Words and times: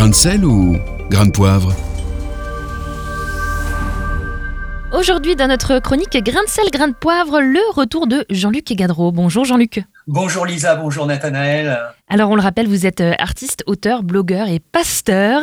Grain 0.00 0.08
de 0.08 0.14
sel 0.14 0.46
ou 0.46 0.78
grain 1.10 1.26
de 1.26 1.30
poivre 1.30 1.74
Aujourd'hui, 4.98 5.36
dans 5.36 5.46
notre 5.46 5.78
chronique 5.78 6.16
Grain 6.24 6.42
de 6.42 6.48
sel, 6.48 6.70
grain 6.72 6.88
de 6.88 6.94
poivre, 6.94 7.42
le 7.42 7.60
retour 7.74 8.06
de 8.06 8.24
Jean-Luc 8.30 8.72
Gadreau. 8.72 9.12
Bonjour 9.12 9.44
Jean-Luc. 9.44 9.84
Bonjour 10.12 10.44
Lisa, 10.44 10.74
bonjour 10.74 11.06
Nathanaël. 11.06 11.78
Alors 12.08 12.30
on 12.30 12.34
le 12.34 12.42
rappelle, 12.42 12.66
vous 12.66 12.84
êtes 12.84 13.00
euh, 13.00 13.12
artiste, 13.20 13.62
auteur, 13.68 14.02
blogueur 14.02 14.48
et 14.48 14.58
pasteur. 14.58 15.40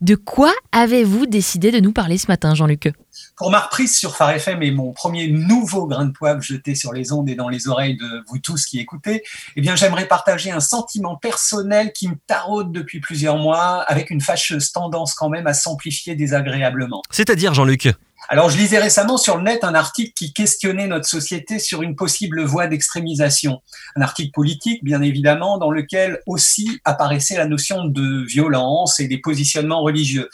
De 0.00 0.16
quoi 0.16 0.52
avez-vous 0.72 1.26
décidé 1.26 1.70
de 1.70 1.78
nous 1.78 1.92
parler 1.92 2.18
ce 2.18 2.26
matin 2.26 2.52
Jean-Luc? 2.52 2.92
Pour 3.36 3.52
ma 3.52 3.60
reprise 3.60 3.96
sur 3.96 4.16
Phare 4.16 4.30
FM 4.30 4.60
et 4.64 4.72
mon 4.72 4.90
premier 4.90 5.28
nouveau 5.28 5.86
grain 5.86 6.04
de 6.04 6.10
poivre 6.10 6.42
jeté 6.42 6.74
sur 6.74 6.92
les 6.92 7.12
ondes 7.12 7.28
et 7.30 7.36
dans 7.36 7.48
les 7.48 7.68
oreilles 7.68 7.96
de 7.96 8.24
vous 8.26 8.40
tous 8.40 8.66
qui 8.66 8.80
écoutez, 8.80 9.22
eh 9.54 9.60
bien 9.60 9.76
j'aimerais 9.76 10.08
partager 10.08 10.50
un 10.50 10.58
sentiment 10.58 11.14
personnel 11.14 11.92
qui 11.92 12.08
me 12.08 12.16
taraude 12.26 12.72
depuis 12.72 12.98
plusieurs 12.98 13.36
mois 13.36 13.84
avec 13.86 14.10
une 14.10 14.20
fâcheuse 14.20 14.72
tendance 14.72 15.14
quand 15.14 15.28
même 15.28 15.46
à 15.46 15.54
s'amplifier 15.54 16.16
désagréablement. 16.16 17.02
C'est-à-dire 17.12 17.54
Jean-Luc? 17.54 17.88
Alors, 18.30 18.50
je 18.50 18.58
lisais 18.58 18.78
récemment 18.78 19.16
sur 19.16 19.38
le 19.38 19.42
net 19.42 19.64
un 19.64 19.74
article 19.74 20.12
qui 20.14 20.34
questionnait 20.34 20.86
notre 20.86 21.08
société 21.08 21.58
sur 21.58 21.80
une 21.80 21.96
possible 21.96 22.44
voie 22.44 22.66
d'extrémisation. 22.66 23.62
Un 23.96 24.02
article 24.02 24.32
politique, 24.32 24.84
bien 24.84 25.00
évidemment, 25.00 25.56
dans 25.56 25.70
lequel 25.70 26.20
aussi 26.26 26.78
apparaissait 26.84 27.38
la 27.38 27.46
notion 27.46 27.86
de 27.86 28.26
violence 28.26 29.00
et 29.00 29.08
des 29.08 29.16
positionnements 29.16 29.80
religieux. 29.80 30.28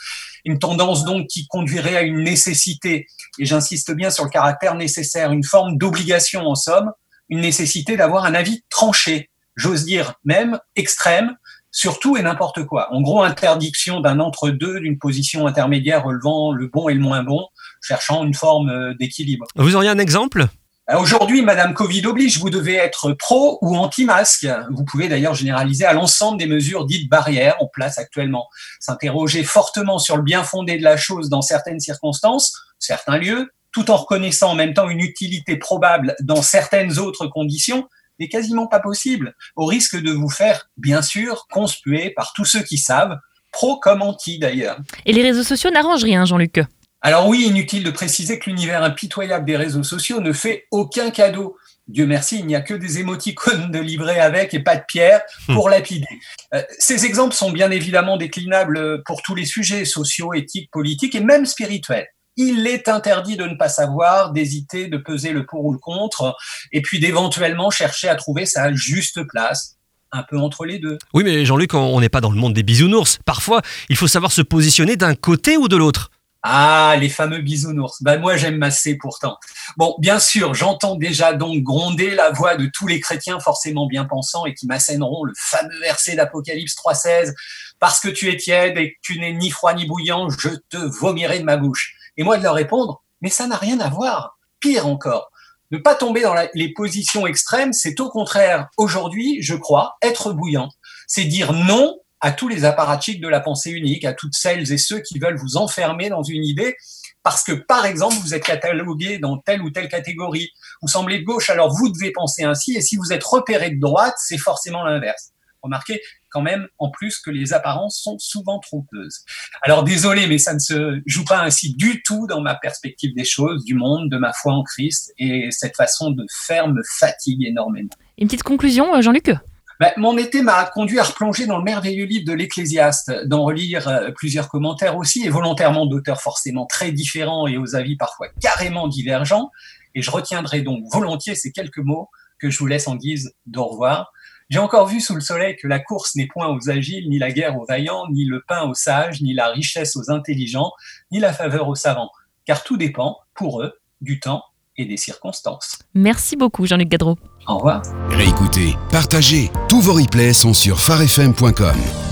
Une 0.45 0.59
tendance 0.59 1.05
donc 1.05 1.29
qui 1.29 1.47
conduirait 1.47 1.97
à 1.97 2.03
une 2.03 2.25
nécessité, 2.25 3.07
et 3.39 3.47
j'insiste 3.47 3.93
bien 3.93 4.11
sur 4.11 4.25
le 4.25 4.31
caractère 4.31 4.75
nécessaire, 4.75 5.31
une 5.31 5.45
forme 5.45 5.79
d'obligation 5.79 6.49
en 6.49 6.57
somme, 6.57 6.91
une 7.29 7.43
nécessité 7.43 7.97
d'avoir 7.97 8.25
un 8.25 8.35
avis 8.35 8.65
tranché, 8.71 9.31
j'ose 9.55 9.85
dire 9.85 10.15
même 10.25 10.59
extrême, 10.75 11.37
sur 11.75 11.99
tout 11.99 12.17
et 12.17 12.23
n'importe 12.23 12.65
quoi. 12.65 12.91
En 12.95 13.03
gros, 13.03 13.23
interdiction 13.23 14.01
d'un 14.01 14.21
entre-deux, 14.21 14.81
d'une 14.81 14.97
position 14.97 15.47
intermédiaire 15.47 16.05
relevant 16.05 16.53
le 16.53 16.69
bon 16.69 16.89
et 16.89 16.95
le 16.95 17.01
moins 17.01 17.25
bon, 17.25 17.49
cherchant 17.83 18.25
une 18.25 18.33
forme 18.33 18.71
euh, 18.71 18.95
d'équilibre. 18.95 19.45
Vous 19.57 19.75
auriez 19.75 19.91
un 19.91 19.99
exemple? 19.99 20.47
Euh, 20.89 20.99
Aujourd'hui, 20.99 21.43
Madame 21.43 21.75
Covid 21.75 22.07
oblige, 22.07 22.39
vous 22.39 22.49
devez 22.49 22.75
être 22.77 23.13
pro 23.15 23.59
ou 23.61 23.77
anti-masque. 23.77 24.47
Vous 24.71 24.85
pouvez 24.85 25.09
d'ailleurs 25.09 25.35
généraliser 25.35 25.85
à 25.85 25.93
l'ensemble 25.93 26.39
des 26.39 26.47
mesures 26.47 26.87
dites 26.87 27.11
barrières 27.11 27.57
en 27.61 27.67
place 27.67 27.99
actuellement. 27.99 28.47
S'interroger 28.79 29.43
fortement 29.43 29.99
sur 29.99 30.17
le 30.17 30.23
bien 30.23 30.45
fondé 30.45 30.79
de 30.79 30.85
la 30.85 30.97
chose 30.97 31.29
dans 31.29 31.43
certaines 31.43 31.81
circonstances, 31.81 32.55
certains 32.79 33.19
lieux, 33.19 33.51
tout 33.73 33.91
en 33.91 33.97
reconnaissant 33.97 34.53
en 34.53 34.55
même 34.55 34.75
temps 34.75 34.89
une 34.89 35.01
utilité 35.01 35.57
probable 35.57 36.15
dans 36.23 36.43
certaines 36.43 37.01
autres 37.01 37.27
conditions, 37.27 37.89
n'est 38.19 38.29
quasiment 38.29 38.67
pas 38.67 38.81
possible, 38.81 39.35
au 39.57 39.67
risque 39.67 39.97
de 39.97 40.11
vous 40.11 40.31
faire, 40.31 40.69
bien 40.77 41.03
sûr, 41.03 41.47
conspuer 41.51 42.11
par 42.11 42.33
tous 42.35 42.45
ceux 42.45 42.63
qui 42.63 42.79
savent, 42.79 43.17
pro 43.53 43.79
comme 43.79 44.03
anti 44.03 44.39
d'ailleurs. 44.39 44.79
Et 45.07 45.13
les 45.13 45.23
réseaux 45.23 45.43
sociaux 45.43 45.71
n'arrangent 45.71 46.05
rien, 46.05 46.25
Jean-Luc 46.25 46.61
Alors 47.03 47.29
oui, 47.29 47.47
inutile 47.47 47.85
de 47.85 47.91
préciser 47.91 48.39
que 48.39 48.51
l'univers 48.51 48.83
impitoyable 48.83 49.45
des 49.45 49.57
réseaux 49.57 49.85
sociaux 49.85 50.21
ne 50.21 50.33
fait 50.33 50.67
aucun 50.71 51.11
cadeau. 51.11 51.57
Dieu 51.87 52.07
merci, 52.07 52.39
il 52.39 52.47
n'y 52.47 52.57
a 52.57 52.63
que 52.63 52.75
des 52.75 52.99
émoticônes 52.99 53.71
de 53.71 53.79
livret 53.79 54.19
avec 54.19 54.55
et 54.55 54.61
pas 54.61 54.77
de 54.77 54.85
pierre 54.89 55.21
pour 55.47 55.69
lapider. 55.69 56.07
Euh, 56.55 56.63
ces 56.79 57.05
exemples 57.05 57.35
sont 57.35 57.53
bien 57.53 57.71
évidemment 57.71 58.17
déclinables 58.17 59.03
pour 59.05 59.23
tous 59.23 59.35
les 59.35 59.45
sujets 59.45 59.85
sociaux, 59.85 60.33
éthiques, 60.33 60.71
politiques 60.71 61.15
et 61.15 61.21
même 61.21 61.45
spirituels 61.45 62.09
il 62.37 62.67
est 62.67 62.89
interdit 62.89 63.37
de 63.37 63.45
ne 63.45 63.55
pas 63.55 63.69
savoir, 63.69 64.33
d'hésiter, 64.33 64.89
de 64.89 64.97
peser 64.97 65.33
le 65.33 65.47
pour 65.47 65.65
ou 65.65 65.73
le 65.73 65.79
contre, 65.79 66.37
et 66.73 66.83
puis 66.83 67.01
d'éventuellement 67.01 67.71
chercher 67.71 68.09
à 68.09 68.17
trouver 68.17 68.47
sa 68.47 68.73
juste 68.75 69.23
place 69.25 69.77
un 70.13 70.23
peu 70.23 70.39
entre 70.39 70.65
les 70.65 70.79
deux. 70.79 70.99
Oui, 71.13 71.25
mais 71.25 71.45
Jean-Luc, 71.45 71.75
on 71.75 72.01
n'est 72.01 72.09
pas 72.09 72.21
dans 72.21 72.31
le 72.31 72.39
monde 72.39 72.55
des 72.55 72.63
bisounours. 72.63 73.19
Parfois, 73.25 73.63
il 73.89 73.97
faut 73.97 74.07
savoir 74.07 74.33
se 74.33 74.43
positionner 74.43 74.97
d'un 74.97 75.15
côté 75.15 75.57
ou 75.57 75.69
de 75.69 75.77
l'autre. 75.77 76.11
Ah, 76.47 76.95
les 77.01 77.09
fameux 77.09 77.39
bisounours. 77.39 78.03
Ben 78.03 78.21
moi, 78.21 78.37
j'aime 78.37 78.59
masser 78.59 78.97
pourtant. 78.97 79.39
Bon, 79.79 79.97
bien 79.99 80.19
sûr, 80.21 80.53
j'entends 80.53 80.95
déjà 80.95 81.33
donc 81.33 81.63
gronder 81.63 82.11
la 82.11 82.31
voix 82.33 82.55
de 82.55 82.71
tous 82.73 82.87
les 82.87 83.01
chrétiens 83.01 83.41
forcément 83.41 83.87
bien 83.87 84.05
pensants 84.05 84.45
et 84.45 84.53
qui 84.53 84.67
m'assèneront 84.67 85.25
le 85.25 85.33
fameux 85.37 85.81
verset 85.81 86.17
d'Apocalypse 86.17 86.75
3.16. 86.75 87.33
Parce 87.81 87.99
que 87.99 88.09
tu 88.09 88.29
es 88.29 88.37
tiède 88.37 88.77
et 88.77 88.93
que 88.93 88.99
tu 89.01 89.19
n'es 89.19 89.33
ni 89.33 89.51
froid 89.51 89.73
ni 89.73 89.87
bouillant, 89.87 90.29
je 90.29 90.51
te 90.69 90.77
vomirai 90.77 91.39
de 91.39 91.45
ma 91.45 91.57
bouche 91.57 91.95
et 92.17 92.25
moi 92.25 92.39
de 92.39 92.43
leur 92.43 92.55
répondre, 92.55 93.03
mais 93.21 93.31
ça 93.31 93.47
n'a 93.47 93.57
rien 93.57 93.81
à 93.81 93.89
voir. 93.89 94.39
Pire 94.61 94.87
encore, 94.87 95.31
ne 95.71 95.79
pas 95.79 95.95
tomber 95.95 96.23
dans 96.23 96.35
les 96.55 96.73
positions 96.73 97.27
extrêmes, 97.27 97.73
c'est 97.73 97.99
au 98.01 98.09
contraire, 98.09 98.69
aujourd'hui, 98.77 99.43
je 99.43 99.55
crois, 99.55 99.97
être 100.03 100.33
bouillant. 100.33 100.69
C'est 101.07 101.25
dire 101.25 101.53
non 101.53 101.99
à 102.21 102.33
tous 102.33 102.49
les 102.49 102.65
apparatchiks 102.65 103.21
de 103.21 103.29
la 103.29 103.41
pensée 103.41 103.71
unique, 103.71 104.05
à 104.05 104.15
toutes 104.15 104.35
celles 104.35 104.73
et 104.73 104.79
ceux 104.79 105.01
qui 105.01 105.19
veulent 105.19 105.37
vous 105.37 105.59
enfermer 105.59 106.09
dans 106.09 106.23
une 106.23 106.43
idée, 106.43 106.75
parce 107.23 107.43
que, 107.43 107.53
par 107.53 107.85
exemple, 107.85 108.15
vous 108.23 108.35
êtes 108.35 108.45
catalogué 108.45 109.19
dans 109.19 109.37
telle 109.39 109.61
ou 109.61 109.71
telle 109.71 109.89
catégorie. 109.89 110.51
Vous 110.81 110.89
semblez 110.89 111.19
de 111.19 111.25
gauche, 111.25 111.51
alors 111.51 111.71
vous 111.75 111.91
devez 111.91 112.13
penser 112.13 112.45
ainsi, 112.45 112.77
et 112.77 112.81
si 112.81 112.97
vous 112.97 113.13
êtes 113.13 113.25
repéré 113.25 113.71
de 113.71 113.81
droite, 113.81 114.15
c'est 114.19 114.39
forcément 114.39 114.85
l'inverse. 114.85 115.34
Remarquez 115.65 116.01
quand 116.29 116.43
même 116.43 116.69
en 116.79 116.91
plus 116.91 117.19
que 117.19 117.31
les 117.31 117.53
apparences 117.53 118.01
sont 118.03 118.19
souvent 118.19 118.59
trompeuses. 118.59 119.21
Alors 119.63 119.83
désolé, 119.83 120.27
mais 120.27 120.39
ça 120.39 120.53
ne 120.53 120.59
se 120.59 121.01
joue 121.07 121.25
pas 121.25 121.41
ainsi 121.41 121.75
du 121.75 122.03
tout 122.03 122.27
dans 122.27 122.41
ma 122.41 122.55
perspective 122.55 123.15
des 123.15 123.25
choses, 123.25 123.65
du 123.65 123.75
monde, 123.75 124.11
de 124.11 124.19
ma 124.19 124.33
foi 124.33 124.53
en 124.53 124.63
Christ, 124.63 125.13
et 125.19 125.51
cette 125.51 125.77
façon 125.77 126.11
de 126.11 126.25
faire 126.47 126.69
me 126.69 126.83
fatigue 126.99 127.45
énormément. 127.45 127.89
Une 128.19 128.29
petite 128.29 128.43
conclusion, 128.43 128.95
euh, 128.95 129.01
Jean-Luc? 129.01 129.33
Ben, 129.81 129.91
mon 129.97 130.17
été 130.17 130.43
m'a 130.43 130.65
conduit 130.67 131.01
à 131.01 131.03
replonger 131.03 131.47
dans 131.47 131.59
le 131.59 131.65
merveilleux 131.65 132.05
livre 132.05 132.25
de 132.27 132.33
l'Ecclésiaste, 132.33 133.11
d'en 133.27 133.45
relire 133.45 133.89
euh, 133.89 134.11
plusieurs 134.15 134.49
commentaires 134.49 134.97
aussi, 134.97 135.25
et 135.25 135.31
volontairement 135.31 135.87
d'auteurs 135.87 136.21
forcément 136.21 136.67
très 136.67 136.93
différents 136.93 137.47
et 137.47 137.57
aux 137.57 137.75
avis 137.75 137.97
parfois 137.97 138.29
carrément 138.41 138.87
divergents. 138.87 139.51
Et 139.95 140.03
je 140.03 140.11
retiendrai 140.11 140.63
donc 140.63 140.85
volontiers 140.93 141.35
ces 141.35 141.51
quelques 141.53 141.79
mots 141.79 142.09
que 142.39 142.51
je 142.51 142.59
vous 142.59 142.67
laisse 142.67 142.87
en 142.89 142.97
guise 142.97 143.33
d'au 143.47 143.65
revoir. 143.65 144.13
J'ai 144.55 144.61
encore 144.61 144.87
vu 144.87 145.01
sous 145.01 145.17
le 145.17 145.21
soleil 145.21 145.57
que 145.61 145.67
la 145.67 145.81
course 145.81 146.15
n'est 146.15 146.29
point 146.29 146.47
aux 146.47 146.71
agiles, 146.71 147.09
ni 147.09 147.19
la 147.19 147.33
guerre 147.33 147.59
aux 147.59 147.67
vaillants, 147.67 148.05
ni 148.13 148.25
le 148.25 148.41
pain 148.47 148.63
aux 148.63 148.75
sages, 148.75 149.21
ni 149.21 149.35
la 149.35 149.49
richesse 149.49 149.97
aux 149.97 150.13
intelligents, 150.13 150.71
ni 151.11 151.19
la 151.19 151.33
faveur 151.33 151.67
aux 151.67 151.75
savants, 151.75 152.11
car 152.45 152.63
tout 152.63 152.77
dépend, 152.77 153.19
pour 153.35 153.63
eux, 153.63 153.73
du 154.01 154.21
temps 154.21 154.45
et 154.77 154.85
des 154.85 154.97
circonstances. 154.97 155.81
Merci 155.95 156.37
beaucoup 156.37 156.67
Jean-Luc 156.67 156.89
Gadreau. 156.89 157.19
Au 157.49 157.57
revoir. 157.57 157.83
Réécoutez, 158.11 158.77
partagez, 158.93 159.51
tous 159.69 159.81
vos 159.81 159.95
replays 159.95 160.33
sont 160.33 160.55
sur 160.55 160.81
farfm.com. 160.81 162.04